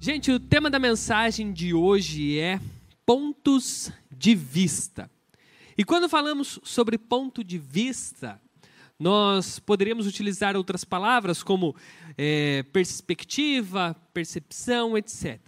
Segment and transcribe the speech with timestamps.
[0.00, 2.60] Gente, o tema da mensagem de hoje é
[3.04, 5.10] pontos de vista.
[5.76, 8.40] E quando falamos sobre ponto de vista,
[8.96, 11.74] nós poderíamos utilizar outras palavras como
[12.16, 15.40] é, perspectiva, percepção, etc.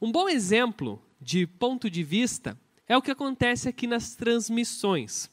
[0.00, 5.28] Um bom exemplo de ponto de vista é o que acontece aqui nas transmissões.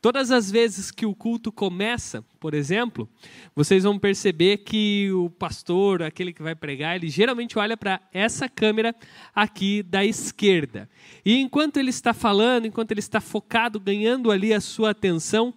[0.00, 3.08] Todas as vezes que o culto começa, por exemplo,
[3.54, 8.48] vocês vão perceber que o pastor, aquele que vai pregar, ele geralmente olha para essa
[8.48, 8.94] câmera
[9.34, 10.88] aqui da esquerda.
[11.24, 15.52] E enquanto ele está falando, enquanto ele está focado, ganhando ali a sua atenção,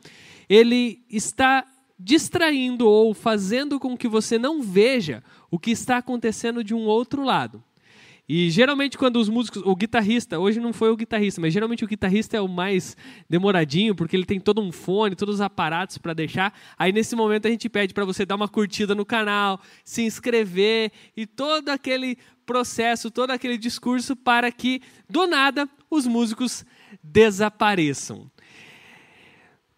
[0.47, 1.65] ele está
[1.99, 7.23] distraindo ou fazendo com que você não veja o que está acontecendo de um outro
[7.23, 7.63] lado.
[8.31, 11.87] E geralmente quando os músicos, o guitarrista, hoje não foi o guitarrista, mas geralmente o
[11.87, 12.95] guitarrista é o mais
[13.27, 16.53] demoradinho, porque ele tem todo um fone, todos os aparatos para deixar.
[16.77, 20.91] Aí nesse momento a gente pede para você dar uma curtida no canal, se inscrever
[21.17, 26.63] e todo aquele processo, todo aquele discurso para que do nada os músicos
[27.03, 28.29] desapareçam.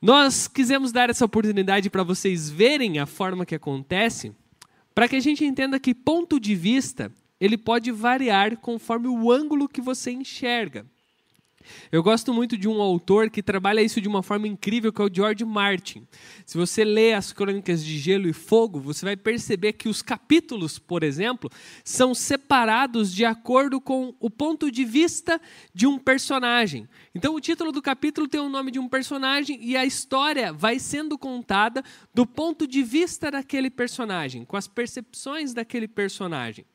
[0.02, 4.33] Nós quisemos dar essa oportunidade para vocês verem a forma que acontece,
[4.93, 9.67] para que a gente entenda que ponto de vista ele pode variar conforme o ângulo
[9.67, 10.86] que você enxerga.
[11.92, 15.06] Eu gosto muito de um autor que trabalha isso de uma forma incrível, que é
[15.06, 16.08] o George Martin.
[16.45, 20.80] Se você lê as Crônicas de Gelo e Fogo, você vai perceber que os capítulos,
[20.80, 21.50] por exemplo,
[21.83, 25.39] são separados de acordo com o ponto de vista
[25.73, 26.88] de um personagem.
[27.14, 30.80] Então, o título do capítulo tem o nome de um personagem e a história vai
[30.80, 31.83] sendo contada
[32.14, 36.65] do ponto de vista daquele personagem, com as percepções daquele personagem.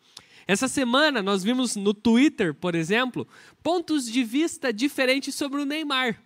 [0.47, 3.27] Essa semana nós vimos no Twitter, por exemplo,
[3.63, 6.23] pontos de vista diferentes sobre o Neymar.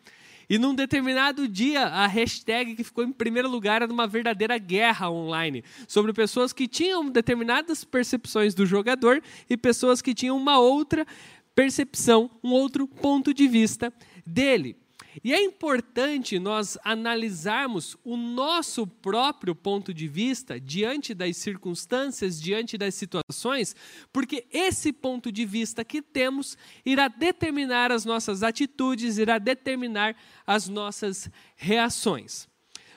[0.48, 5.08] E num determinado dia, a hashtag que ficou em primeiro lugar era uma verdadeira guerra
[5.08, 11.06] online sobre pessoas que tinham determinadas percepções do jogador e pessoas que tinham uma outra
[11.54, 13.92] percepção, um outro ponto de vista
[14.26, 14.76] dele.
[15.24, 22.78] E é importante nós analisarmos o nosso próprio ponto de vista diante das circunstâncias, diante
[22.78, 23.74] das situações,
[24.12, 26.56] porque esse ponto de vista que temos
[26.86, 30.16] irá determinar as nossas atitudes, irá determinar
[30.46, 32.48] as nossas reações.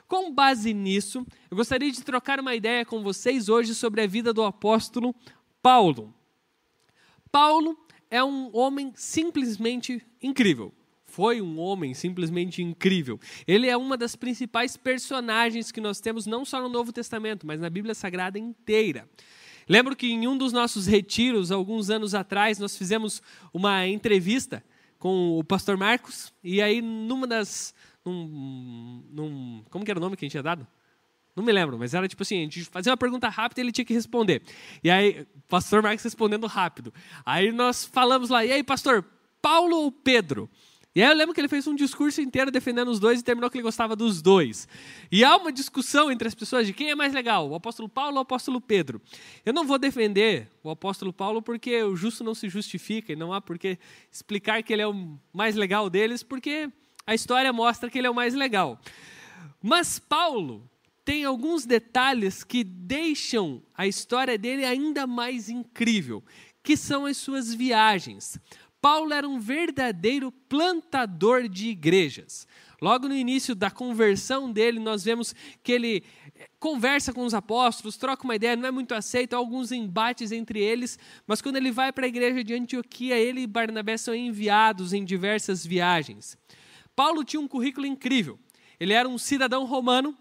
[0.08, 4.32] Com base nisso, eu gostaria de trocar uma ideia com vocês hoje sobre a vida
[4.32, 5.16] do apóstolo
[5.62, 6.14] Paulo.
[7.32, 7.76] Paulo
[8.12, 10.72] é um homem simplesmente incrível
[11.14, 13.20] foi um homem simplesmente incrível.
[13.46, 17.60] Ele é uma das principais personagens que nós temos, não só no Novo Testamento, mas
[17.60, 19.08] na Bíblia Sagrada inteira.
[19.70, 23.22] Lembro que em um dos nossos retiros, alguns anos atrás, nós fizemos
[23.54, 24.64] uma entrevista
[24.98, 27.76] com o pastor Marcos, e aí numa das.
[28.04, 30.66] Num, num, como que era o nome que a gente tinha dado?
[31.36, 33.72] Não me lembro, mas era tipo assim, a gente fazia uma pergunta rápida e ele
[33.72, 34.42] tinha que responder.
[34.84, 36.92] E aí, pastor Marcos respondendo rápido.
[37.24, 39.06] Aí nós falamos lá, e aí, pastor,
[39.40, 40.50] Paulo ou Pedro?
[40.96, 43.50] E aí eu lembro que ele fez um discurso inteiro defendendo os dois e terminou
[43.50, 44.68] que ele gostava dos dois.
[45.12, 48.14] E há uma discussão entre as pessoas de quem é mais legal, o apóstolo Paulo
[48.14, 49.02] ou o apóstolo Pedro.
[49.44, 53.34] Eu não vou defender o apóstolo Paulo porque o justo não se justifica e não
[53.34, 53.80] há por que
[54.12, 56.70] explicar que ele é o mais legal deles, porque
[57.08, 58.80] a história mostra que ele é o mais legal.
[59.62, 60.70] Mas Paulo
[61.04, 66.24] tem alguns detalhes que deixam a história dele ainda mais incrível,
[66.62, 68.40] que são as suas viagens.
[68.84, 72.46] Paulo era um verdadeiro plantador de igrejas.
[72.82, 75.34] Logo no início da conversão dele, nós vemos
[75.64, 76.04] que ele
[76.36, 80.34] eh, conversa com os apóstolos, troca uma ideia, não é muito aceito, há alguns embates
[80.34, 84.14] entre eles, mas quando ele vai para a igreja de Antioquia, ele e Barnabé são
[84.14, 86.38] enviados em diversas viagens.
[86.94, 88.38] Paulo tinha um currículo incrível.
[88.78, 90.14] Ele era um cidadão romano,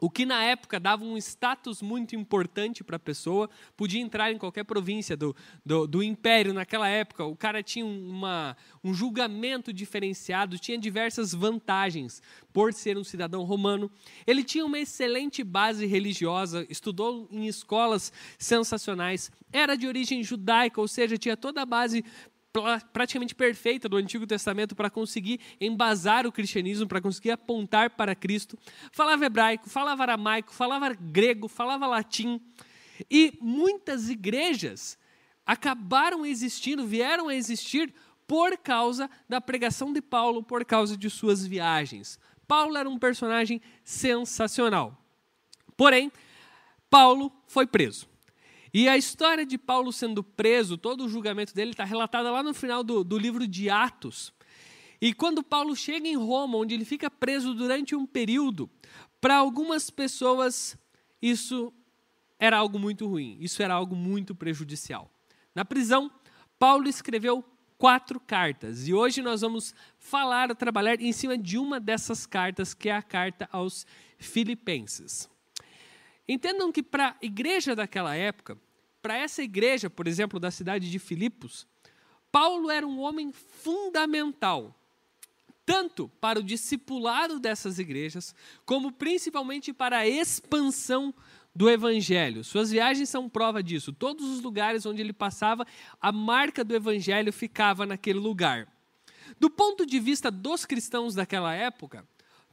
[0.00, 4.38] o que na época dava um status muito importante para a pessoa, podia entrar em
[4.38, 5.34] qualquer província do,
[5.64, 7.24] do, do, império naquela época.
[7.24, 12.22] O cara tinha uma, um julgamento diferenciado, tinha diversas vantagens
[12.52, 13.90] por ser um cidadão romano.
[14.26, 20.86] Ele tinha uma excelente base religiosa, estudou em escolas sensacionais, era de origem judaica, ou
[20.86, 22.04] seja, tinha toda a base
[22.92, 28.58] praticamente perfeita do Antigo Testamento para conseguir embasar o cristianismo, para conseguir apontar para Cristo.
[28.92, 32.40] Falava hebraico, falava aramaico, falava grego, falava latim.
[33.10, 34.98] E muitas igrejas
[35.46, 37.94] acabaram existindo, vieram a existir
[38.26, 42.18] por causa da pregação de Paulo, por causa de suas viagens.
[42.46, 45.02] Paulo era um personagem sensacional.
[45.76, 46.12] Porém,
[46.90, 48.08] Paulo foi preso.
[48.72, 52.52] E a história de Paulo sendo preso, todo o julgamento dele está relatada lá no
[52.52, 54.32] final do, do livro de Atos.
[55.00, 58.68] E quando Paulo chega em Roma, onde ele fica preso durante um período,
[59.20, 60.76] para algumas pessoas
[61.20, 61.72] isso
[62.38, 65.10] era algo muito ruim, isso era algo muito prejudicial.
[65.54, 66.10] Na prisão,
[66.58, 67.44] Paulo escreveu
[67.76, 72.88] quatro cartas e hoje nós vamos falar, trabalhar em cima de uma dessas cartas, que
[72.88, 73.86] é a carta aos
[74.18, 75.28] Filipenses.
[76.28, 78.58] Entendam que para a igreja daquela época,
[79.00, 81.66] para essa igreja, por exemplo, da cidade de Filipos,
[82.30, 84.74] Paulo era um homem fundamental,
[85.64, 88.34] tanto para o discipulado dessas igrejas,
[88.66, 91.14] como principalmente para a expansão
[91.54, 92.44] do evangelho.
[92.44, 93.92] Suas viagens são prova disso.
[93.92, 95.66] Todos os lugares onde ele passava,
[96.00, 98.68] a marca do evangelho ficava naquele lugar.
[99.40, 102.06] Do ponto de vista dos cristãos daquela época,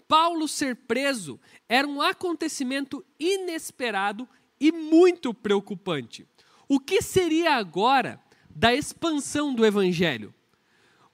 [0.08, 4.28] Paulo ser preso era um acontecimento inesperado
[4.60, 6.28] e muito preocupante.
[6.68, 8.20] O que seria agora
[8.50, 10.34] da expansão do evangelho?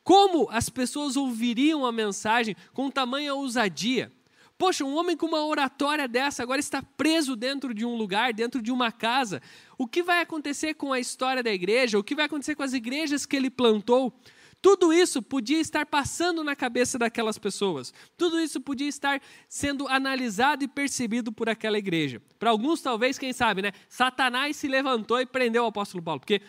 [0.04, 4.12] Como as pessoas ouviriam a mensagem com tamanha ousadia?
[4.58, 8.62] Poxa, um homem com uma oratória dessa agora está preso dentro de um lugar, dentro
[8.62, 9.42] de uma casa.
[9.76, 11.98] O que vai acontecer com a história da igreja?
[11.98, 14.14] O que vai acontecer com as igrejas que ele plantou?
[14.62, 17.92] Tudo isso podia estar passando na cabeça daquelas pessoas.
[18.16, 19.19] Tudo isso podia estar
[19.50, 22.22] sendo analisado e percebido por aquela igreja.
[22.38, 23.72] Para alguns, talvez, quem sabe, né?
[23.90, 26.19] Satanás se levantou e prendeu o apóstolo Paulo.
[26.19, 26.42] Porque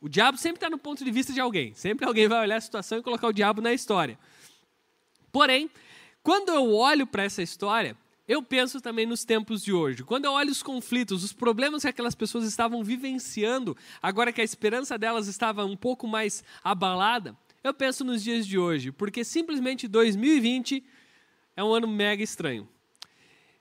[0.00, 1.74] o diabo sempre está no ponto de vista de alguém.
[1.74, 4.16] Sempre alguém vai olhar a situação e colocar o diabo na história.
[5.32, 5.68] Porém,
[6.22, 7.96] quando eu olho para essa história,
[8.28, 10.04] eu penso também nos tempos de hoje.
[10.04, 14.44] Quando eu olho os conflitos, os problemas que aquelas pessoas estavam vivenciando, agora que a
[14.44, 19.88] esperança delas estava um pouco mais abalada, eu penso nos dias de hoje, porque simplesmente
[19.88, 20.84] 2020
[21.56, 22.68] é um ano mega estranho.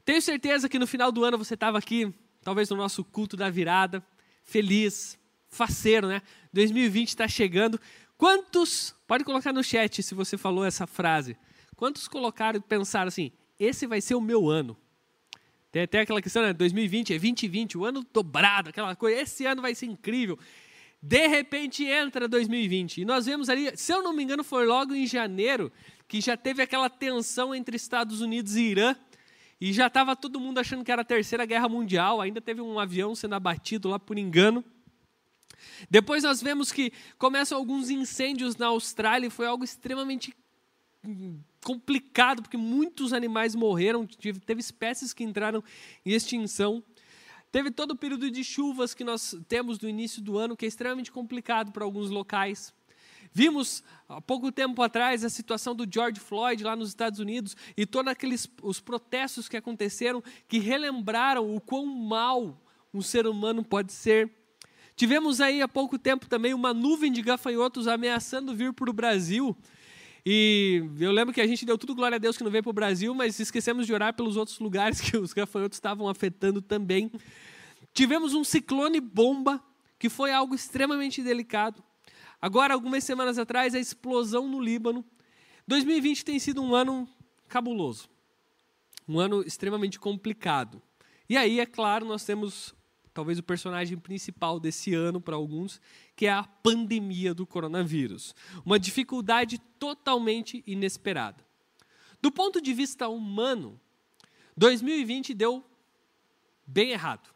[0.05, 3.49] Tenho certeza que no final do ano você estava aqui, talvez no nosso culto da
[3.49, 4.05] virada,
[4.43, 6.21] feliz, faceiro, né?
[6.53, 7.79] 2020 está chegando.
[8.17, 11.37] Quantos, pode colocar no chat se você falou essa frase,
[11.75, 14.77] quantos colocaram e pensaram assim, esse vai ser o meu ano?
[15.71, 16.53] Tem até aquela questão, né?
[16.53, 20.39] 2020 é 2020, o ano dobrado, aquela coisa, esse ano vai ser incrível.
[21.01, 24.93] De repente entra 2020 e nós vemos ali, se eu não me engano, foi logo
[24.95, 25.71] em janeiro
[26.07, 28.95] que já teve aquela tensão entre Estados Unidos e Irã
[29.59, 32.21] e já estava todo mundo achando que era a terceira guerra mundial.
[32.21, 34.63] Ainda teve um avião sendo abatido lá por engano.
[35.89, 40.33] Depois nós vemos que começam alguns incêndios na Austrália e foi algo extremamente
[41.63, 45.63] complicado porque muitos animais morreram, teve espécies que entraram
[46.05, 46.83] em extinção.
[47.51, 50.67] Teve todo o período de chuvas que nós temos no início do ano, que é
[50.67, 52.73] extremamente complicado para alguns locais.
[53.33, 57.85] Vimos há pouco tempo atrás a situação do George Floyd lá nos Estados Unidos e
[57.85, 62.61] todos aqueles os protestos que aconteceram que relembraram o quão mal
[62.93, 64.31] um ser humano pode ser.
[64.95, 69.55] Tivemos aí há pouco tempo também uma nuvem de gafanhotos ameaçando vir para o Brasil.
[70.29, 72.69] E eu lembro que a gente deu tudo glória a Deus que não veio para
[72.69, 77.09] o Brasil, mas esquecemos de orar pelos outros lugares que os gafanhotos estavam afetando também.
[77.93, 79.63] Tivemos um ciclone bomba,
[79.97, 81.81] que foi algo extremamente delicado.
[82.41, 85.05] Agora, algumas semanas atrás, a explosão no Líbano.
[85.65, 87.07] 2020 tem sido um ano
[87.47, 88.09] cabuloso,
[89.07, 90.81] um ano extremamente complicado.
[91.29, 92.75] E aí, é claro, nós temos
[93.17, 95.81] talvez o personagem principal desse ano para alguns,
[96.15, 98.35] que é a pandemia do coronavírus.
[98.63, 101.43] Uma dificuldade totalmente inesperada.
[102.21, 103.81] Do ponto de vista humano,
[104.55, 105.65] 2020 deu
[106.63, 107.33] bem errado.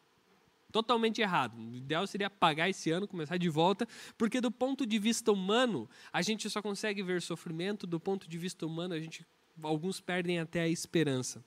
[0.72, 1.58] Totalmente errado.
[1.58, 3.88] O ideal seria apagar esse ano, começar de volta,
[4.20, 8.38] porque do ponto de vista humano, a gente só consegue ver sofrimento, do ponto de
[8.38, 9.26] vista humano, a gente
[9.64, 11.44] alguns perdem até a esperança.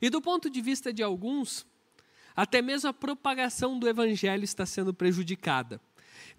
[0.00, 1.66] E do ponto de vista de alguns,
[2.38, 5.80] até mesmo a propagação do evangelho está sendo prejudicada.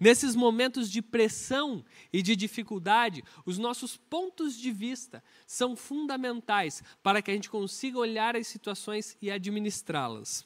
[0.00, 7.20] Nesses momentos de pressão e de dificuldade, os nossos pontos de vista são fundamentais para
[7.20, 10.42] que a gente consiga olhar as situações e administrá-las.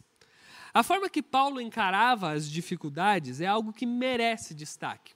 [0.72, 5.14] A forma que Paulo encarava as dificuldades é algo que merece destaque.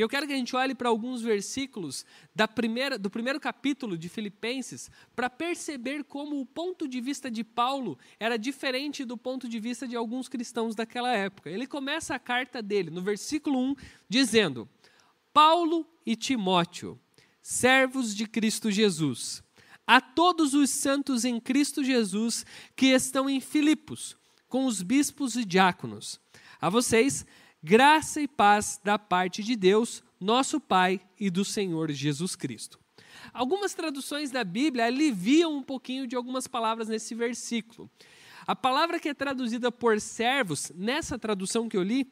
[0.00, 3.98] E eu quero que a gente olhe para alguns versículos da primeira, do primeiro capítulo
[3.98, 9.46] de Filipenses para perceber como o ponto de vista de Paulo era diferente do ponto
[9.46, 11.50] de vista de alguns cristãos daquela época.
[11.50, 13.74] Ele começa a carta dele, no versículo 1,
[14.08, 14.66] dizendo:
[15.34, 16.98] Paulo e Timóteo,
[17.42, 19.42] servos de Cristo Jesus,
[19.86, 24.16] a todos os santos em Cristo Jesus que estão em Filipos
[24.48, 26.18] com os bispos e diáconos.
[26.58, 27.26] A vocês,
[27.62, 32.78] graça e paz da parte de Deus, nosso Pai e do Senhor Jesus Cristo.
[33.32, 37.90] Algumas traduções da Bíblia aliviam um pouquinho de algumas palavras nesse versículo.
[38.46, 42.10] A palavra que é traduzida por servos, nessa tradução que eu li,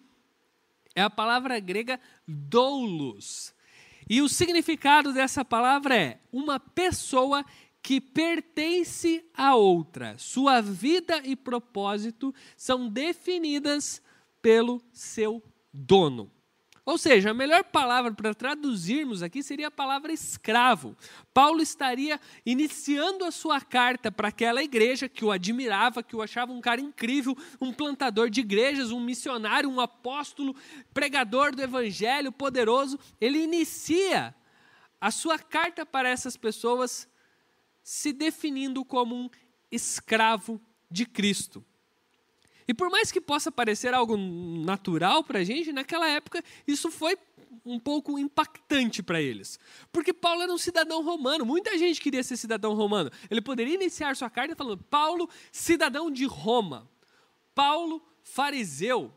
[0.95, 3.55] é a palavra grega doulos.
[4.09, 7.45] E o significado dessa palavra é uma pessoa
[7.83, 10.17] que pertence a outra.
[10.19, 14.02] Sua vida e propósito são definidas
[14.40, 15.42] pelo seu
[15.73, 16.30] dono.
[16.88, 20.97] Ou seja, a melhor palavra para traduzirmos aqui seria a palavra escravo.
[21.35, 26.50] Paulo estaria iniciando a sua carta para aquela igreja que o admirava, que o achava
[26.50, 30.57] um cara incrível, um plantador de igrejas, um missionário, um apóstolo,
[30.95, 32.99] pregador do evangelho poderoso.
[33.21, 34.35] Ele inicia
[34.99, 37.07] a sua carta para essas pessoas
[37.83, 39.28] se definindo como um
[39.71, 40.59] escravo
[40.90, 41.62] de Cristo.
[42.69, 47.17] E por mais que possa parecer algo natural para a gente, naquela época isso foi
[47.65, 49.59] um pouco impactante para eles.
[49.91, 53.11] Porque Paulo era um cidadão romano, muita gente queria ser cidadão romano.
[53.31, 56.89] Ele poderia iniciar sua carta falando: Paulo, cidadão de Roma.
[57.55, 59.13] Paulo, fariseu.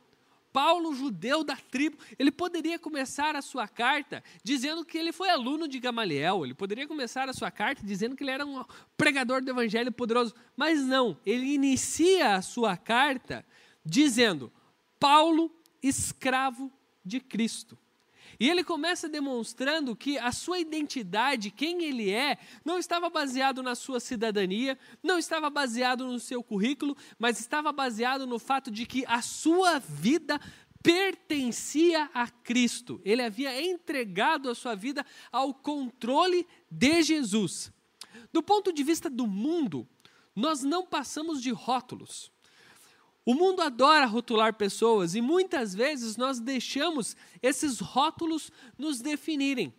[0.52, 5.68] Paulo, judeu da tribo, ele poderia começar a sua carta dizendo que ele foi aluno
[5.68, 8.64] de Gamaliel, ele poderia começar a sua carta dizendo que ele era um
[8.98, 13.46] pregador do evangelho poderoso, mas não, ele inicia a sua carta
[13.86, 14.52] dizendo:
[15.00, 16.72] Paulo, escravo
[17.04, 17.78] de Cristo.
[18.42, 23.76] E ele começa demonstrando que a sua identidade, quem ele é, não estava baseado na
[23.76, 29.06] sua cidadania, não estava baseado no seu currículo, mas estava baseado no fato de que
[29.06, 30.42] a sua vida
[30.82, 33.00] pertencia a Cristo.
[33.06, 37.72] Ele havia entregado a sua vida ao controle de Jesus.
[38.34, 39.88] Do ponto de vista do mundo,
[40.36, 42.32] nós não passamos de rótulos.
[43.26, 49.74] O mundo adora rotular pessoas e muitas vezes nós deixamos esses rótulos nos definirem.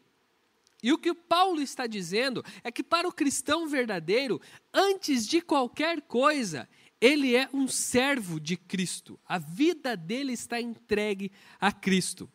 [0.83, 4.41] E o que Paulo está dizendo é que para o cristão verdadeiro,
[4.75, 6.69] antes de qualquer coisa,
[7.01, 9.19] ele é um servo de Cristo.
[9.25, 11.31] A vida dele está entregue
[11.61, 12.29] a Cristo.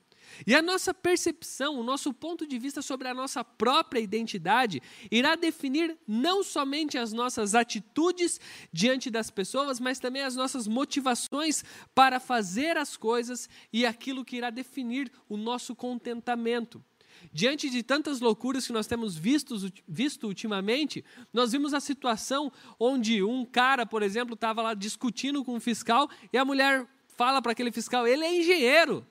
[0.46, 5.36] E a nossa percepção, o nosso ponto de vista sobre a nossa própria identidade irá
[5.36, 8.40] definir não somente as nossas atitudes
[8.72, 11.64] diante das pessoas, mas também as nossas motivações
[11.96, 16.84] para fazer as coisas e aquilo que irá definir o nosso contentamento.
[17.32, 21.04] Diante de tantas loucuras que nós temos vistos, visto ultimamente,
[21.34, 26.10] nós vimos a situação onde um cara, por exemplo, estava lá discutindo com um fiscal
[26.32, 29.06] e a mulher fala para aquele fiscal: ele é engenheiro.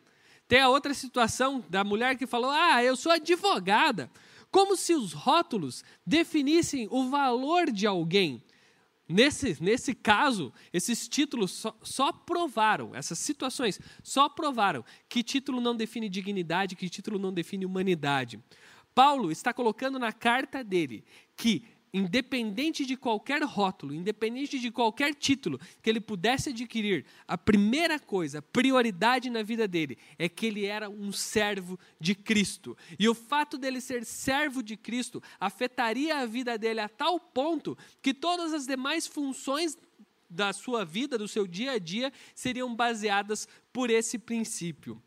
[0.48, 4.10] Tem a outra situação da mulher que falou: Ah, eu sou advogada.
[4.50, 8.42] Como se os rótulos definissem o valor de alguém.
[9.08, 15.76] Nesse, nesse caso, esses títulos só, só, provaram, essas situações só provaram que título não
[15.76, 18.40] define dignidade, que título não define humanidade.
[18.92, 21.04] Paulo está colocando na carta dele
[21.36, 21.64] que
[21.96, 28.42] independente de qualquer rótulo, independente de qualquer título que ele pudesse adquirir, a primeira coisa,
[28.42, 32.76] prioridade na vida dele, é que ele era um servo de Cristo.
[32.98, 37.78] E o fato dele ser servo de Cristo afetaria a vida dele a tal ponto
[38.02, 39.74] que todas as demais funções
[40.28, 45.02] da sua vida, do seu dia a dia, seriam baseadas por esse princípio.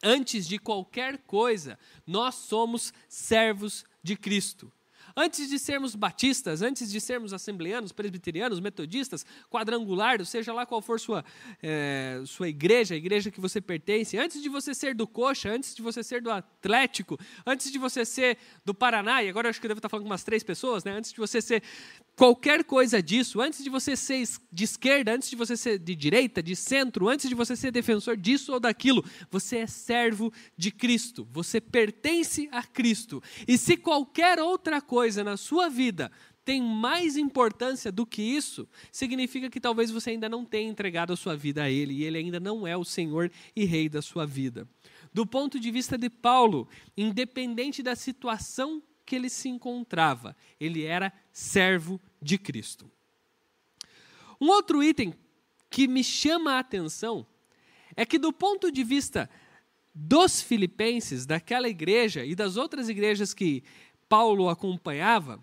[0.00, 1.76] Antes de qualquer coisa,
[2.06, 4.72] nós somos servos de Cristo.
[5.16, 10.98] Antes de sermos batistas, antes de sermos assembleanos, presbiterianos, metodistas, quadrangulares, seja lá qual for
[10.98, 11.24] sua,
[11.62, 15.74] é, sua igreja, a igreja que você pertence, antes de você ser do Coxa, antes
[15.74, 19.66] de você ser do Atlético, antes de você ser do Paraná, e agora acho que
[19.66, 20.92] eu devo estar falando com umas três pessoas, né?
[20.92, 21.62] antes de você ser
[22.16, 26.42] qualquer coisa disso, antes de você ser de esquerda, antes de você ser de direita,
[26.42, 31.26] de centro, antes de você ser defensor disso ou daquilo, você é servo de Cristo,
[31.30, 33.22] você pertence a Cristo.
[33.46, 36.10] E se qualquer outra coisa na sua vida
[36.44, 41.16] tem mais importância do que isso, significa que talvez você ainda não tenha entregado a
[41.16, 44.26] sua vida a Ele e Ele ainda não é o Senhor e Rei da sua
[44.26, 44.68] vida.
[45.14, 50.36] Do ponto de vista de Paulo, independente da situação que ele se encontrava.
[50.58, 52.90] Ele era servo de Cristo.
[54.40, 55.14] Um outro item
[55.70, 57.26] que me chama a atenção
[57.96, 59.28] é que, do ponto de vista
[59.94, 63.62] dos filipenses, daquela igreja e das outras igrejas que
[64.08, 65.42] Paulo acompanhava,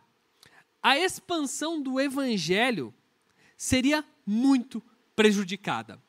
[0.82, 2.94] a expansão do evangelho
[3.58, 4.82] seria muito
[5.16, 6.02] prejudicada.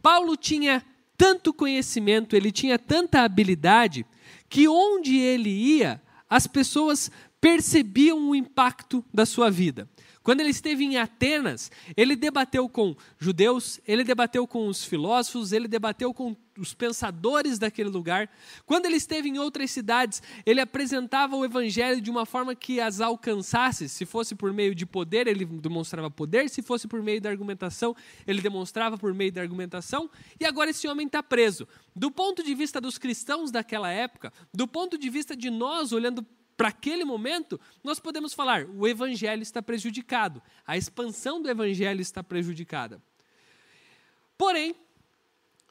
[0.00, 0.84] Paulo tinha
[1.16, 4.06] tanto conhecimento, ele tinha tanta habilidade,
[4.48, 9.88] que onde ele ia, as pessoas percebiam o impacto da sua vida.
[10.22, 15.66] Quando ele esteve em Atenas, ele debateu com judeus, ele debateu com os filósofos, ele
[15.66, 18.30] debateu com os pensadores daquele lugar.
[18.66, 23.00] Quando ele esteve em outras cidades, ele apresentava o evangelho de uma forma que as
[23.00, 23.88] alcançasse.
[23.88, 27.94] Se fosse por meio de poder, ele demonstrava poder, se fosse por meio da argumentação,
[28.26, 30.10] ele demonstrava por meio da argumentação.
[30.40, 31.66] E agora esse homem está preso.
[31.94, 36.26] Do ponto de vista dos cristãos daquela época, do ponto de vista de nós olhando
[36.56, 42.22] para aquele momento, nós podemos falar: o evangelho está prejudicado, a expansão do evangelho está
[42.22, 43.00] prejudicada.
[44.36, 44.74] Porém,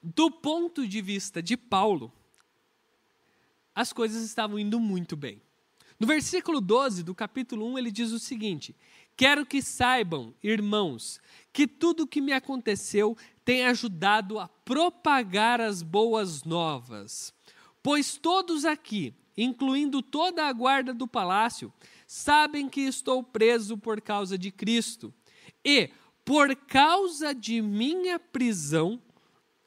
[0.02, 2.12] do ponto de vista de Paulo,
[3.74, 5.42] as coisas estavam indo muito bem.
[6.00, 8.76] No versículo 12 do capítulo 1, ele diz o seguinte:
[9.16, 11.20] Quero que saibam, irmãos,
[11.52, 17.34] que tudo o que me aconteceu tem ajudado a propagar as boas novas.
[17.82, 21.74] Pois todos aqui, incluindo toda a guarda do palácio,
[22.06, 25.14] sabem que estou preso por causa de Cristo.
[25.64, 25.90] E,
[26.24, 29.02] por causa de minha prisão,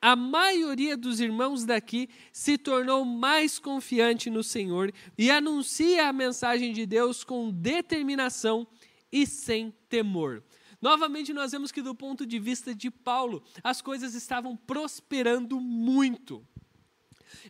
[0.01, 6.73] a maioria dos irmãos daqui se tornou mais confiante no Senhor e anuncia a mensagem
[6.73, 8.67] de Deus com determinação
[9.13, 10.43] e sem temor.
[10.81, 16.47] Novamente, nós vemos que, do ponto de vista de Paulo, as coisas estavam prosperando muito.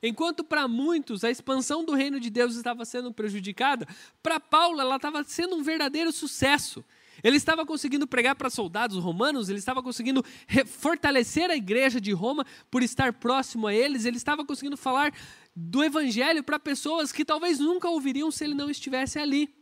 [0.03, 3.87] Enquanto para muitos a expansão do reino de Deus estava sendo prejudicada,
[4.23, 6.85] para Paulo ela estava sendo um verdadeiro sucesso.
[7.23, 10.25] Ele estava conseguindo pregar para soldados romanos, ele estava conseguindo
[10.67, 15.13] fortalecer a igreja de Roma por estar próximo a eles, ele estava conseguindo falar
[15.55, 19.55] do evangelho para pessoas que talvez nunca ouviriam se ele não estivesse ali.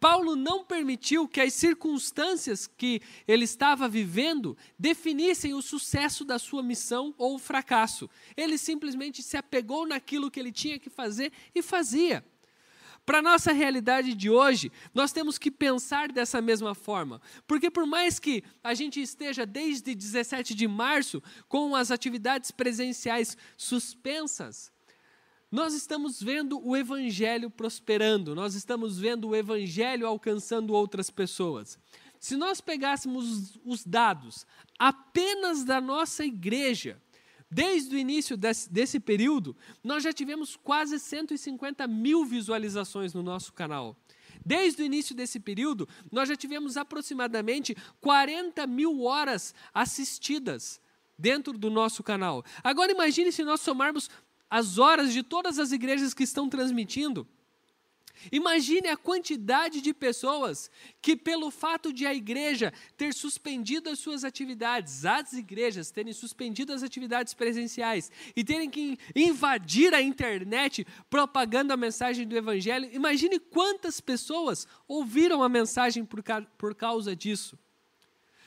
[0.00, 6.62] Paulo não permitiu que as circunstâncias que ele estava vivendo definissem o sucesso da sua
[6.62, 8.10] missão ou o fracasso.
[8.36, 12.24] Ele simplesmente se apegou naquilo que ele tinha que fazer e fazia.
[13.04, 17.20] Para a nossa realidade de hoje, nós temos que pensar dessa mesma forma.
[17.46, 23.36] Porque, por mais que a gente esteja desde 17 de março com as atividades presenciais
[23.58, 24.72] suspensas,
[25.50, 31.78] nós estamos vendo o Evangelho prosperando, nós estamos vendo o Evangelho alcançando outras pessoas.
[32.18, 34.46] Se nós pegássemos os dados
[34.78, 37.00] apenas da nossa igreja,
[37.54, 43.52] desde o início desse, desse, período, nós já tivemos quase 150 mil visualizações no nosso
[43.52, 43.96] canal.
[44.44, 50.80] Desde o início desse período, nós já tivemos aproximadamente 40 mil horas assistidas
[51.16, 52.44] dentro do nosso canal.
[52.62, 54.10] Agora imagine se nós somarmos
[54.50, 57.24] as horas de todas as igrejas que estão transmitindo.
[58.30, 60.70] Imagine a quantidade de pessoas
[61.02, 66.72] que, pelo fato de a igreja ter suspendido as suas atividades, as igrejas terem suspendido
[66.72, 73.38] as atividades presenciais e terem que invadir a internet propagando a mensagem do Evangelho, imagine
[73.38, 76.22] quantas pessoas ouviram a mensagem por,
[76.56, 77.58] por causa disso.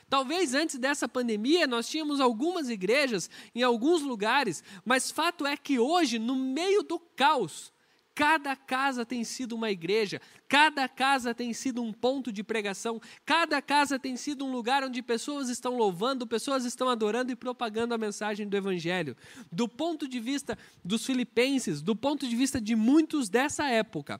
[0.09, 5.77] Talvez antes dessa pandemia nós tínhamos algumas igrejas em alguns lugares, mas fato é que
[5.77, 7.73] hoje, no meio do caos,
[8.17, 13.61] cada casa tem sido uma igreja, cada casa tem sido um ponto de pregação, cada
[13.61, 17.97] casa tem sido um lugar onde pessoas estão louvando, pessoas estão adorando e propagando a
[17.97, 19.15] mensagem do Evangelho.
[19.51, 24.19] Do ponto de vista dos filipenses, do ponto de vista de muitos dessa época,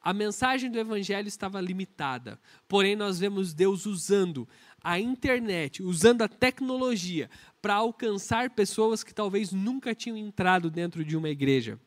[0.00, 4.48] a mensagem do Evangelho estava limitada, porém nós vemos Deus usando
[4.82, 7.28] a internet, usando a tecnologia
[7.60, 11.78] para alcançar pessoas que talvez nunca tinham entrado dentro de uma igreja.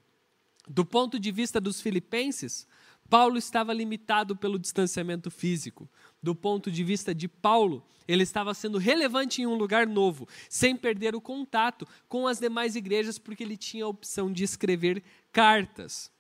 [0.68, 2.68] Do ponto de vista dos filipenses,
[3.10, 5.90] Paulo estava limitado pelo distanciamento físico.
[6.24, 10.76] Do ponto de vista de Paulo, ele estava sendo relevante em um lugar novo, sem
[10.76, 16.12] perder o contato com as demais igrejas, porque ele tinha a opção de escrever cartas.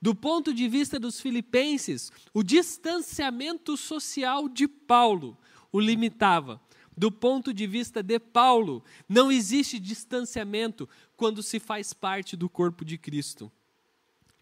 [0.00, 5.38] Do ponto de vista dos filipenses, o distanciamento social de Paulo
[5.72, 6.60] o limitava.
[6.94, 12.84] Do ponto de vista de Paulo, não existe distanciamento quando se faz parte do corpo
[12.84, 13.50] de Cristo.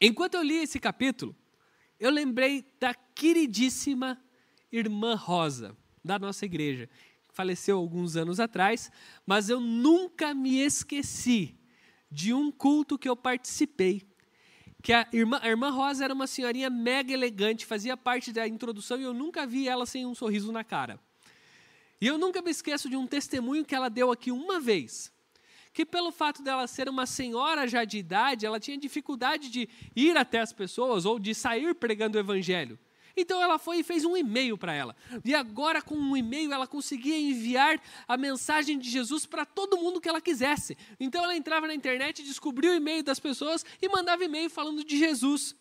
[0.01, 1.37] Enquanto eu li esse capítulo,
[1.99, 4.19] eu lembrei da queridíssima
[4.73, 6.89] irmã Rosa, da nossa igreja,
[7.33, 8.91] faleceu alguns anos atrás,
[9.27, 11.59] mas eu nunca me esqueci
[12.11, 14.09] de um culto que eu participei.
[14.83, 18.99] Que a irmã, a irmã Rosa era uma senhorinha mega elegante, fazia parte da introdução
[18.99, 20.99] e eu nunca vi ela sem um sorriso na cara.
[22.01, 25.13] E eu nunca me esqueço de um testemunho que ela deu aqui uma vez.
[25.72, 30.16] Que pelo fato dela ser uma senhora já de idade, ela tinha dificuldade de ir
[30.16, 32.78] até as pessoas ou de sair pregando o evangelho.
[33.16, 34.96] Então ela foi e fez um e-mail para ela.
[35.24, 40.00] E agora, com um e-mail, ela conseguia enviar a mensagem de Jesus para todo mundo
[40.00, 40.76] que ela quisesse.
[40.98, 44.98] Então ela entrava na internet, descobria o e-mail das pessoas e mandava e-mail falando de
[44.98, 45.54] Jesus.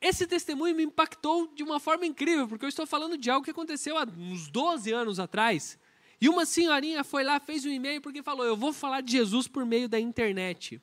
[0.00, 3.50] esse testemunho me impactou de uma forma incrível, porque eu estou falando de algo que
[3.50, 5.78] aconteceu há uns 12 anos atrás.
[6.20, 9.46] E uma senhorinha foi lá, fez um e-mail, porque falou: Eu vou falar de Jesus
[9.46, 10.80] por meio da internet.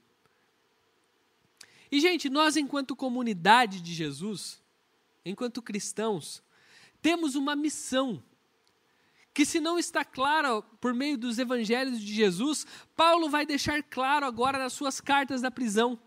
[1.91, 4.61] E, gente, nós, enquanto comunidade de Jesus,
[5.23, 6.41] enquanto cristãos,
[7.01, 8.23] temos uma missão
[9.33, 12.65] que, se não está clara por meio dos evangelhos de Jesus,
[12.95, 15.99] Paulo vai deixar claro agora nas suas cartas da prisão.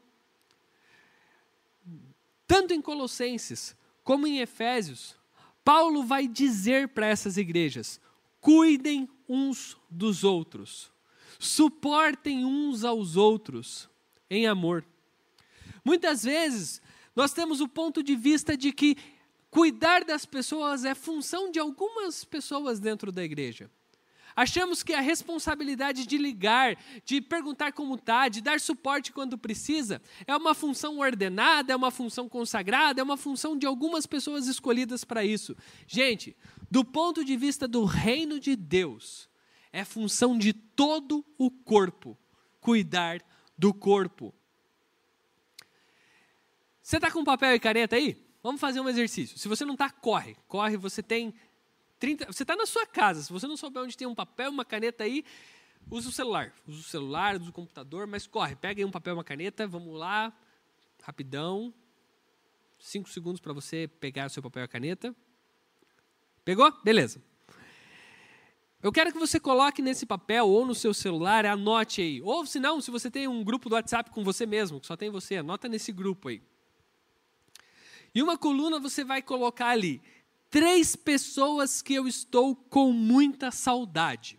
[2.47, 5.17] Tanto em Colossenses como em Efésios,
[5.65, 8.01] Paulo vai dizer para essas igrejas:
[8.47, 10.93] cuidem uns dos outros,
[11.37, 13.91] suportem uns aos outros
[14.31, 14.85] em amor.
[15.85, 16.81] Muitas vezes
[17.17, 18.97] nós temos o ponto de vista de que
[19.51, 23.69] cuidar das pessoas é função de algumas pessoas dentro da igreja.
[24.37, 30.01] Achamos que a responsabilidade de ligar, de perguntar como está, de dar suporte quando precisa,
[30.25, 35.05] é uma função ordenada, é uma função consagrada, é uma função de algumas pessoas escolhidas
[35.05, 35.57] para isso.
[35.87, 36.37] Gente,
[36.71, 39.29] do ponto de vista do reino de Deus,
[39.73, 42.19] é função de todo o corpo
[42.67, 43.23] cuidar
[43.57, 44.35] do corpo.
[46.83, 48.21] Você está com papel e caneta aí?
[48.43, 49.39] Vamos fazer um exercício.
[49.39, 50.37] Se você não está, corre.
[50.49, 51.33] Corre, você tem
[52.01, 52.27] 30.
[52.27, 53.23] Você está na sua casa.
[53.23, 55.25] Se você não souber onde tem um papel, uma caneta aí,
[55.89, 56.53] usa o celular.
[56.67, 58.57] Usa o celular, usa o computador, mas corre.
[58.57, 60.33] Pega aí um papel uma caneta, vamos lá.
[61.03, 61.73] Rapidão.
[62.81, 65.15] Cinco segundos para você pegar o seu papel e a caneta.
[66.47, 66.73] Pegou?
[66.85, 67.21] Beleza.
[68.81, 72.23] Eu quero que você coloque nesse papel ou no seu celular, anote aí.
[72.23, 74.97] Ou se não, se você tem um grupo do WhatsApp com você mesmo, que só
[74.97, 76.41] tem você, anota nesse grupo aí.
[78.15, 80.01] E uma coluna você vai colocar ali
[80.49, 84.39] três pessoas que eu estou com muita saudade.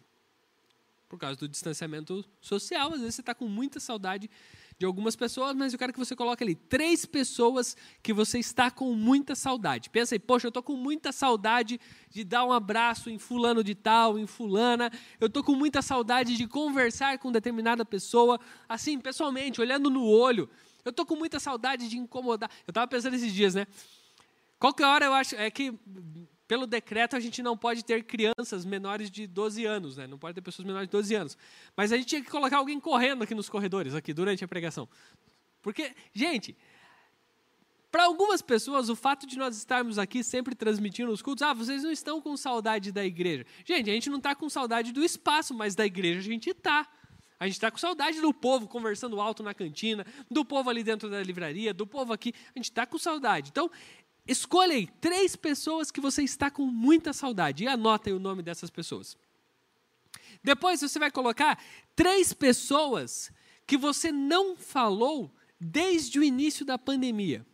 [1.09, 4.29] Por causa do distanciamento social, às vezes você está com muita saudade
[4.77, 8.69] de algumas pessoas, mas eu quero que você coloque ali três pessoas que você está
[8.69, 9.89] com muita saudade.
[9.89, 13.73] Pensa aí, poxa, eu estou com muita saudade de dar um abraço em fulano de
[13.73, 14.91] tal, em fulana.
[15.19, 20.47] Eu estou com muita saudade de conversar com determinada pessoa, assim, pessoalmente, olhando no olho.
[20.85, 22.49] Eu estou com muita saudade de incomodar.
[22.67, 23.65] Eu estava pensando esses dias, né?
[24.59, 25.35] Qualquer hora eu acho.
[25.35, 25.73] É que,
[26.47, 30.07] pelo decreto, a gente não pode ter crianças menores de 12 anos, né?
[30.07, 31.37] Não pode ter pessoas menores de 12 anos.
[31.75, 34.87] Mas a gente tinha que colocar alguém correndo aqui nos corredores, aqui, durante a pregação.
[35.61, 36.55] Porque, gente,
[37.91, 41.83] para algumas pessoas, o fato de nós estarmos aqui sempre transmitindo os cultos, ah, vocês
[41.83, 43.45] não estão com saudade da igreja.
[43.65, 46.87] Gente, a gente não está com saudade do espaço, mas da igreja a gente está.
[47.39, 51.09] A gente está com saudade do povo conversando alto na cantina, do povo ali dentro
[51.09, 52.33] da livraria, do povo aqui.
[52.55, 53.49] A gente está com saudade.
[53.51, 53.69] Então,
[54.27, 58.43] escolha aí três pessoas que você está com muita saudade e anota aí o nome
[58.43, 59.17] dessas pessoas.
[60.43, 61.61] Depois você vai colocar
[61.95, 63.31] três pessoas
[63.65, 67.45] que você não falou desde o início da pandemia.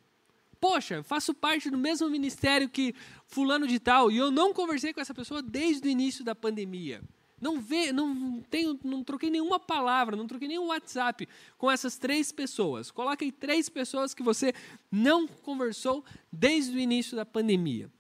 [0.60, 2.96] Poxa, faço parte do mesmo ministério que
[3.28, 7.02] fulano de tal e eu não conversei com essa pessoa desde o início da pandemia.
[7.44, 11.28] Não vê, não tenho, não troquei nenhuma palavra, não troquei nenhum WhatsApp
[11.58, 12.90] com essas três pessoas.
[12.90, 14.54] Coloque aí três pessoas que você
[14.90, 17.92] não conversou desde o início da pandemia.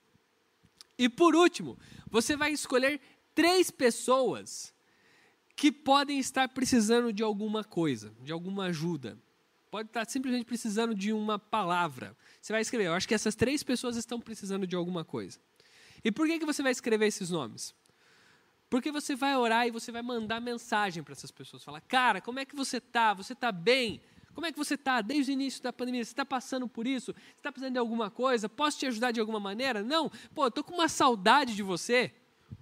[0.97, 1.77] E por último,
[2.10, 3.01] você vai escolher
[3.36, 4.73] três pessoas
[5.58, 9.17] que podem estar precisando de alguma coisa, de alguma ajuda.
[9.69, 12.15] Pode estar simplesmente precisando de uma palavra.
[12.41, 15.38] Você vai escrever, eu acho que essas três pessoas estão precisando de alguma coisa.
[16.01, 17.75] E por que, que você vai escrever esses nomes?
[18.73, 21.63] Porque você vai orar e você vai mandar mensagem para essas pessoas.
[21.63, 23.13] Falar, cara, como é que você está?
[23.13, 24.01] Você está bem?
[24.33, 26.03] Como é que você está desde o início da pandemia?
[26.03, 27.13] Você está passando por isso?
[27.13, 28.49] Você está precisando de alguma coisa?
[28.49, 29.83] Posso te ajudar de alguma maneira?
[29.83, 30.12] Não?
[30.33, 32.15] Pô, estou com uma saudade de você.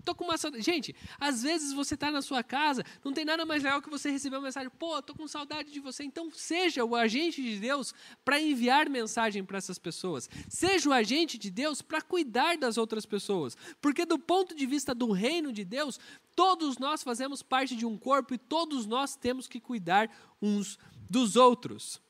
[0.03, 0.63] Tô com uma saudade.
[0.63, 4.09] Gente, às vezes você está na sua casa, não tem nada mais legal que você
[4.09, 4.69] receber uma mensagem.
[4.69, 6.03] Pô, tô com saudade de você.
[6.03, 10.29] Então, seja o agente de Deus para enviar mensagem para essas pessoas.
[10.49, 13.57] Seja o agente de Deus para cuidar das outras pessoas.
[13.81, 15.99] Porque, do ponto de vista do reino de Deus,
[16.35, 20.09] todos nós fazemos parte de um corpo e todos nós temos que cuidar
[20.41, 20.77] uns
[21.09, 22.01] dos outros.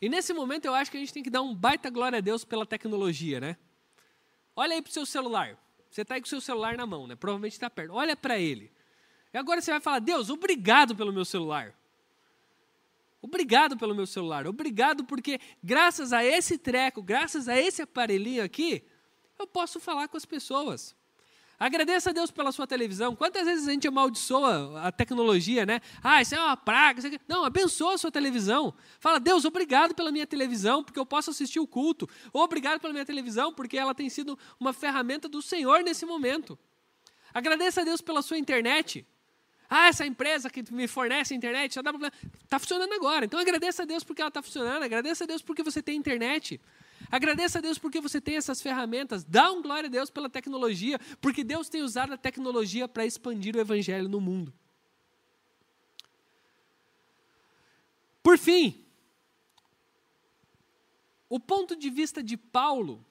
[0.00, 2.20] E nesse momento eu acho que a gente tem que dar um baita glória a
[2.20, 3.56] Deus pela tecnologia, né?
[4.54, 5.58] Olha aí para o seu celular.
[5.94, 7.14] Você está aí com o seu celular na mão, né?
[7.14, 7.94] Provavelmente está perto.
[7.94, 8.72] Olha para ele.
[9.32, 11.72] E agora você vai falar: Deus, obrigado pelo meu celular.
[13.22, 14.44] Obrigado pelo meu celular.
[14.44, 18.84] Obrigado porque, graças a esse treco, graças a esse aparelhinho aqui,
[19.38, 20.96] eu posso falar com as pessoas.
[21.58, 23.14] Agradeça a Deus pela sua televisão.
[23.14, 25.80] Quantas vezes a gente amaldiçoa a tecnologia, né?
[26.02, 27.00] Ah, isso é uma praga.
[27.28, 28.74] Não, abençoa a sua televisão.
[28.98, 32.08] Fala, Deus, obrigado pela minha televisão, porque eu posso assistir o culto.
[32.32, 36.58] Obrigado pela minha televisão, porque ela tem sido uma ferramenta do Senhor nesse momento.
[37.32, 39.06] Agradeça a Deus pela sua internet.
[39.68, 43.24] Ah, essa empresa que me fornece internet está funcionando agora.
[43.24, 44.82] Então agradeça a Deus porque ela está funcionando.
[44.82, 46.60] Agradeça a Deus porque você tem internet.
[47.10, 49.24] Agradeça a Deus porque você tem essas ferramentas.
[49.24, 53.56] Dá um glória a Deus pela tecnologia, porque Deus tem usado a tecnologia para expandir
[53.56, 54.52] o evangelho no mundo.
[58.22, 58.84] Por fim,
[61.28, 63.04] o ponto de vista de Paulo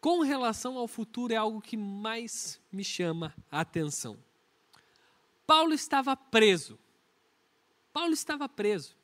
[0.00, 4.18] com relação ao futuro é algo que mais me chama a atenção.
[5.46, 6.78] Paulo estava preso.
[7.92, 8.97] Paulo estava preso.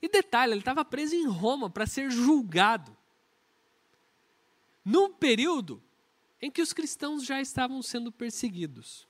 [0.00, 2.96] E detalhe, ele estava preso em Roma para ser julgado.
[4.84, 5.82] Num período
[6.40, 9.06] em que os cristãos já estavam sendo perseguidos.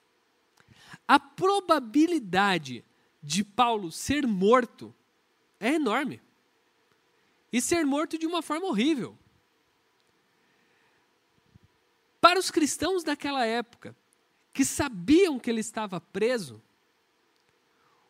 [1.06, 2.84] A probabilidade
[3.22, 4.94] de Paulo ser morto
[5.58, 6.22] é enorme.
[7.52, 9.18] E ser morto de uma forma horrível.
[12.20, 13.96] Para os cristãos daquela época,
[14.52, 16.62] que sabiam que ele estava preso,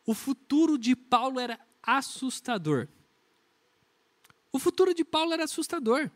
[0.07, 2.89] o futuro de Paulo era assustador.
[4.53, 6.11] O futuro de Paulo era assustador.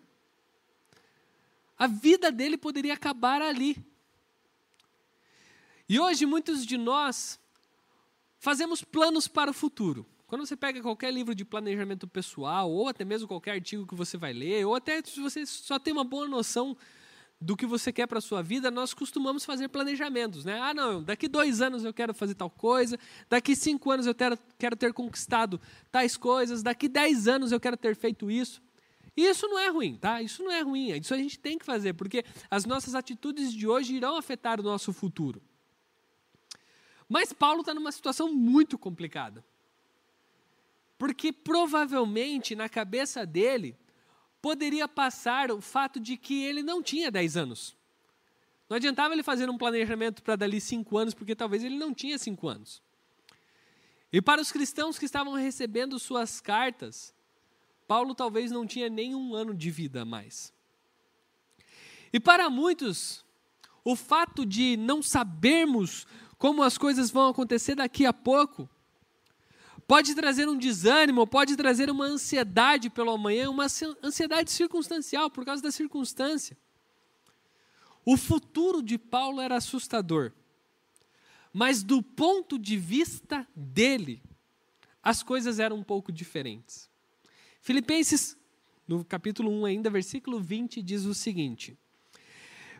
[1.78, 3.76] A vida dele poderia acabar ali.
[5.88, 7.40] E hoje muitos de nós
[8.38, 10.06] fazemos planos para o futuro.
[10.26, 14.16] Quando você pega qualquer livro de planejamento pessoal, ou até mesmo qualquer artigo que você
[14.16, 16.76] vai ler, ou até se você só tem uma boa noção
[17.40, 20.60] do que você quer para a sua vida, nós costumamos fazer planejamentos, né?
[20.60, 22.98] Ah, não, daqui dois anos eu quero fazer tal coisa,
[23.30, 25.58] daqui cinco anos eu quero, quero ter conquistado
[25.90, 28.60] tais coisas, daqui dez anos eu quero ter feito isso.
[29.16, 30.20] E isso não é ruim, tá?
[30.20, 33.66] Isso não é ruim, isso a gente tem que fazer, porque as nossas atitudes de
[33.66, 35.42] hoje irão afetar o nosso futuro.
[37.08, 39.44] Mas Paulo está numa situação muito complicada.
[40.96, 43.76] Porque provavelmente na cabeça dele
[44.40, 47.76] poderia passar o fato de que ele não tinha 10 anos.
[48.68, 52.18] Não adiantava ele fazer um planejamento para dali 5 anos, porque talvez ele não tinha
[52.18, 52.82] 5 anos.
[54.12, 57.14] E para os cristãos que estavam recebendo suas cartas,
[57.86, 60.52] Paulo talvez não tinha nem um ano de vida mais.
[62.12, 63.24] E para muitos,
[63.84, 66.06] o fato de não sabermos
[66.38, 68.68] como as coisas vão acontecer daqui a pouco.
[69.90, 73.66] Pode trazer um desânimo, pode trazer uma ansiedade pelo amanhã, uma
[74.04, 76.56] ansiedade circunstancial, por causa da circunstância.
[78.04, 80.30] O futuro de Paulo era assustador,
[81.52, 84.22] mas do ponto de vista dele,
[85.02, 86.88] as coisas eram um pouco diferentes.
[87.60, 88.38] Filipenses,
[88.86, 91.76] no capítulo 1, ainda, versículo 20, diz o seguinte: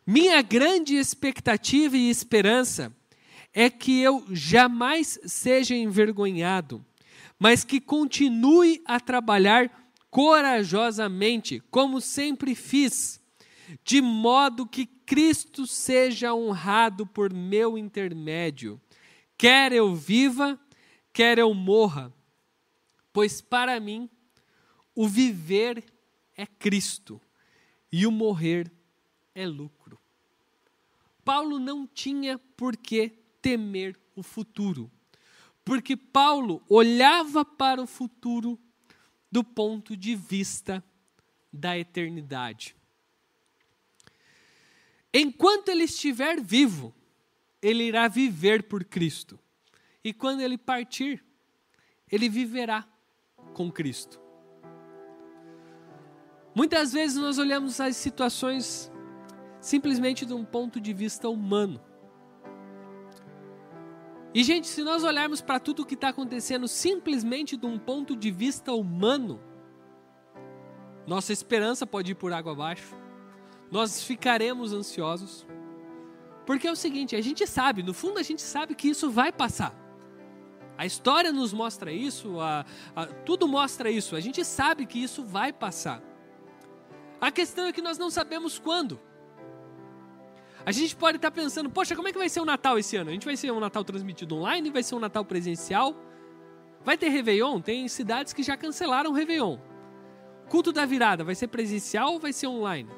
[0.06, 2.96] Minha grande expectativa e esperança
[3.52, 6.86] é que eu jamais seja envergonhado,
[7.40, 13.18] mas que continue a trabalhar corajosamente, como sempre fiz,
[13.82, 18.78] de modo que Cristo seja honrado por meu intermédio,
[19.38, 20.60] quer eu viva,
[21.14, 22.12] quer eu morra,
[23.10, 24.10] pois para mim
[24.94, 25.82] o viver
[26.36, 27.18] é Cristo
[27.90, 28.70] e o morrer
[29.34, 29.98] é lucro.
[31.24, 34.90] Paulo não tinha por que temer o futuro.
[35.70, 38.58] Porque Paulo olhava para o futuro
[39.30, 40.82] do ponto de vista
[41.52, 42.74] da eternidade.
[45.14, 46.92] Enquanto ele estiver vivo,
[47.62, 49.38] ele irá viver por Cristo.
[50.02, 51.24] E quando ele partir,
[52.10, 52.84] ele viverá
[53.54, 54.20] com Cristo.
[56.52, 58.90] Muitas vezes nós olhamos as situações
[59.60, 61.80] simplesmente de um ponto de vista humano.
[64.32, 68.14] E, gente, se nós olharmos para tudo o que está acontecendo simplesmente de um ponto
[68.14, 69.40] de vista humano,
[71.06, 72.94] nossa esperança pode ir por água abaixo,
[73.70, 75.46] nós ficaremos ansiosos.
[76.46, 79.32] Porque é o seguinte, a gente sabe, no fundo a gente sabe que isso vai
[79.32, 79.74] passar.
[80.78, 82.64] A história nos mostra isso, a,
[82.94, 86.02] a, tudo mostra isso, a gente sabe que isso vai passar.
[87.20, 88.98] A questão é que nós não sabemos quando.
[90.64, 93.10] A gente pode estar pensando, poxa, como é que vai ser o Natal esse ano?
[93.10, 94.70] A gente vai ser um Natal transmitido online?
[94.70, 95.94] Vai ser um Natal presencial?
[96.84, 97.60] Vai ter Réveillon?
[97.60, 99.58] Tem cidades que já cancelaram o Réveillon.
[100.48, 102.90] Culto da virada, vai ser presencial ou vai ser online?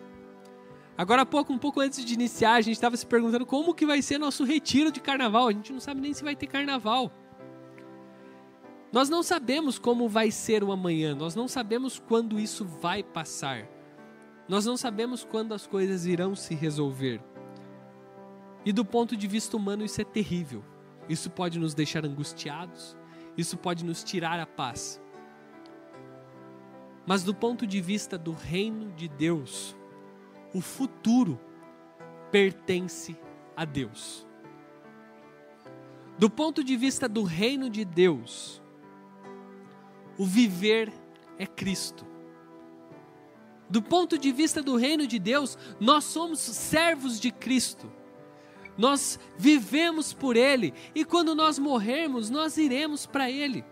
[0.96, 3.86] Agora há pouco, um pouco antes de iniciar, a gente estava se perguntando como que
[3.86, 5.48] vai ser nosso retiro de carnaval.
[5.48, 7.10] A gente não sabe nem se vai ter carnaval.
[8.92, 13.66] Nós não sabemos como vai ser o amanhã, nós não sabemos quando isso vai passar.
[14.46, 17.22] Nós não sabemos quando as coisas irão se resolver.
[18.64, 20.64] E do ponto de vista humano, isso é terrível.
[21.08, 22.96] Isso pode nos deixar angustiados,
[23.36, 25.00] isso pode nos tirar a paz.
[27.04, 29.76] Mas do ponto de vista do reino de Deus,
[30.54, 31.40] o futuro
[32.30, 33.16] pertence
[33.56, 34.26] a Deus.
[36.18, 38.62] Do ponto de vista do reino de Deus,
[40.16, 40.92] o viver
[41.38, 42.06] é Cristo.
[43.68, 47.90] Do ponto de vista do reino de Deus, nós somos servos de Cristo.
[48.76, 53.64] Nós vivemos por Ele e quando nós morrermos, nós iremos para Ele.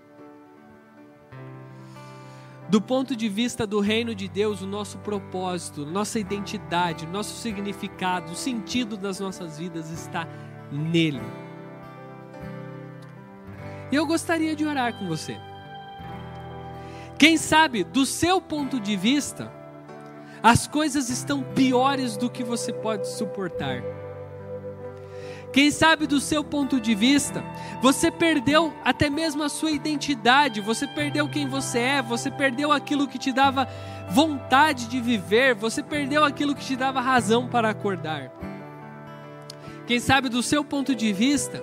[2.68, 8.32] Do ponto de vista do reino de Deus, o nosso propósito, nossa identidade, nosso significado,
[8.32, 10.28] o sentido das nossas vidas está
[10.70, 11.20] nele.
[13.90, 15.36] E eu gostaria de orar com você.
[17.18, 19.52] Quem sabe, do seu ponto de vista,
[20.42, 23.82] as coisas estão piores do que você pode suportar.
[25.52, 27.42] Quem sabe do seu ponto de vista,
[27.82, 33.08] você perdeu até mesmo a sua identidade, você perdeu quem você é, você perdeu aquilo
[33.08, 33.66] que te dava
[34.08, 38.30] vontade de viver, você perdeu aquilo que te dava razão para acordar.
[39.88, 41.60] Quem sabe do seu ponto de vista,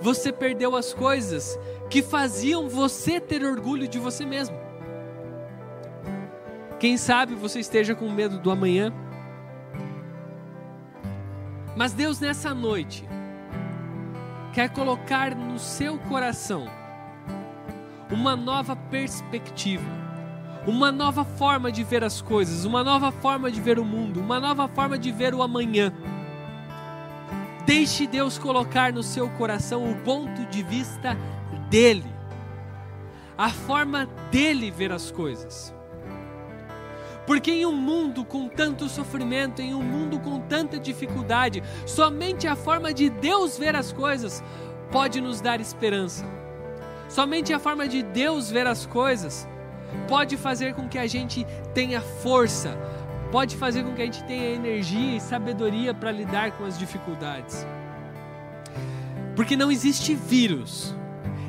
[0.00, 1.58] você perdeu as coisas
[1.90, 4.56] que faziam você ter orgulho de você mesmo.
[6.78, 8.92] Quem sabe você esteja com medo do amanhã.
[11.76, 13.04] Mas Deus nessa noite
[14.52, 16.66] quer colocar no seu coração
[18.10, 19.84] uma nova perspectiva,
[20.66, 24.38] uma nova forma de ver as coisas, uma nova forma de ver o mundo, uma
[24.38, 25.92] nova forma de ver o amanhã.
[27.66, 31.16] Deixe Deus colocar no seu coração o ponto de vista
[31.68, 32.14] dele,
[33.36, 35.73] a forma dele ver as coisas.
[37.26, 42.54] Porque em um mundo com tanto sofrimento, em um mundo com tanta dificuldade, somente a
[42.54, 44.42] forma de Deus ver as coisas
[44.90, 46.24] pode nos dar esperança.
[47.08, 49.48] Somente a forma de Deus ver as coisas
[50.08, 52.76] pode fazer com que a gente tenha força,
[53.30, 57.66] pode fazer com que a gente tenha energia e sabedoria para lidar com as dificuldades.
[59.34, 60.94] Porque não existe vírus,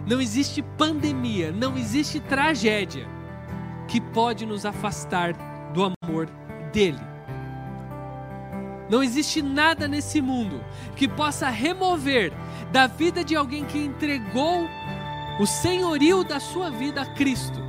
[0.08, 3.08] não existe pandemia, não existe tragédia
[3.88, 5.34] que pode nos afastar
[5.76, 6.28] do amor
[6.72, 7.00] dele.
[8.90, 10.64] Não existe nada nesse mundo
[10.96, 12.32] que possa remover
[12.72, 14.68] da vida de alguém que entregou
[15.40, 17.60] o senhorio da sua vida a Cristo.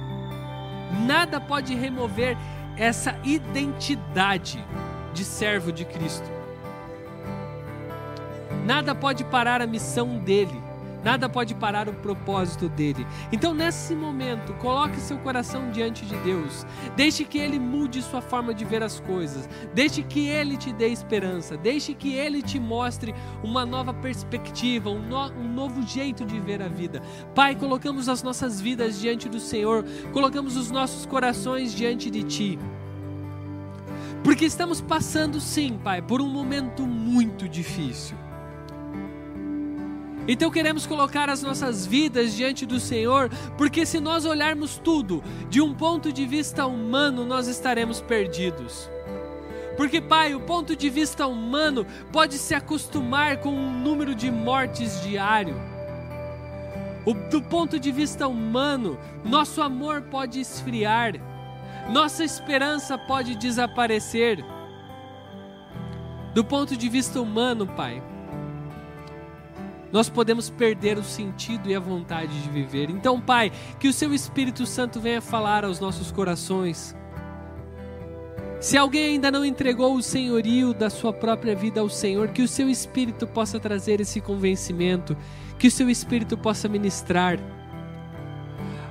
[1.05, 2.37] Nada pode remover
[2.77, 4.65] essa identidade
[5.13, 6.31] de servo de Cristo.
[8.65, 10.63] Nada pode parar a missão dele,
[11.07, 13.07] nada pode parar o propósito dele.
[13.31, 16.67] Então, nesse momento, coloque seu coração diante de Deus,
[16.97, 20.89] deixe que ele mude sua forma de ver as coisas, deixe que ele te dê
[20.89, 23.15] esperança, deixe que ele te mostre
[23.45, 27.01] uma nova perspectiva, um, no, um novo jeito de ver a vida.
[27.37, 32.59] Pai, colocamos as nossas vidas diante do Senhor, colocamos os nossos corações diante de Ti.
[34.25, 38.26] Porque estamos passando, sim, Pai, por um momento muito difícil.
[40.29, 45.61] Então queremos colocar as nossas vidas diante do Senhor, porque se nós olharmos tudo de
[45.61, 48.91] um ponto de vista humano, nós estaremos perdidos.
[49.77, 55.03] Porque, Pai, o ponto de vista humano pode se acostumar com um número de mortes
[55.03, 55.55] diário.
[57.05, 61.13] O, do ponto de vista humano, nosso amor pode esfriar,
[61.93, 64.45] nossa esperança pode desaparecer.
[66.35, 68.03] Do ponto de vista humano, Pai,
[69.93, 72.91] nós podemos perder o sentido e a vontade de viver.
[72.91, 76.97] Então, Pai, que o Seu Espírito Santo venha falar aos nossos corações.
[78.61, 82.49] Se alguém ainda não entregou o senhorio da sua própria vida ao Senhor, que o
[82.49, 85.17] Seu Espírito possa trazer esse convencimento,
[85.59, 87.39] que o Seu Espírito possa ministrar.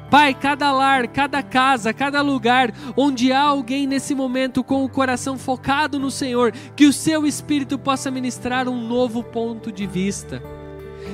[0.09, 5.37] Pai, cada lar, cada casa, cada lugar onde há alguém nesse momento com o coração
[5.37, 10.54] focado no Senhor, que o Seu Espírito possa ministrar um novo ponto de vista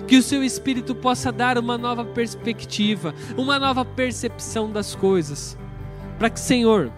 [0.08, 5.58] que o seu espírito possa dar uma nova perspectiva, uma nova percepção das coisas,
[6.18, 6.92] para que, Senhor,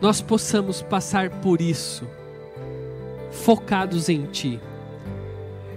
[0.00, 2.04] nós possamos passar por isso,
[3.30, 4.60] focados em Ti,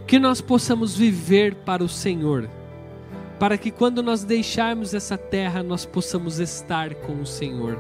[0.08, 2.50] que nós possamos viver para o Senhor,
[3.40, 7.80] para que quando nós deixarmos essa terra, nós possamos estar com o Senhor,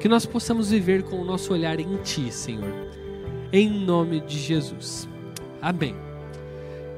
[0.00, 2.72] que nós possamos viver com o nosso olhar em Ti, Senhor,
[3.52, 5.08] em nome de Jesus.
[5.60, 6.05] Amém.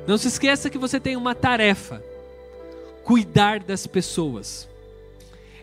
[0.08, 2.02] Não se esqueça que você tem uma tarefa:
[3.04, 4.66] cuidar das pessoas.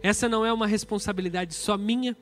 [0.04, 2.16] Essa não é uma responsabilidade só minha,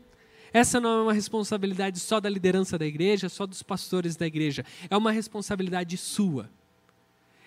[0.53, 4.63] essa não é uma responsabilidade só da liderança da igreja, só dos pastores da igreja.
[4.89, 6.49] É uma responsabilidade sua.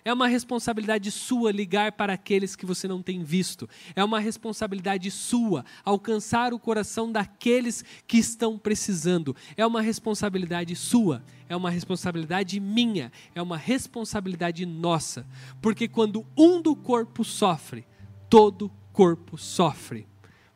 [0.06, 3.68] É uma responsabilidade sua ligar para aqueles que você não tem visto.
[3.92, 9.34] É uma responsabilidade sua alcançar o coração daqueles que estão precisando.
[9.56, 11.24] É uma responsabilidade sua.
[11.48, 13.10] É uma responsabilidade minha.
[13.34, 15.26] É uma responsabilidade nossa.
[15.60, 17.84] Porque quando um do corpo sofre,
[18.30, 20.06] todo corpo sofre.